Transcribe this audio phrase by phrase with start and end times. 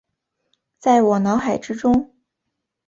[0.79, 2.11] 在我脑海之中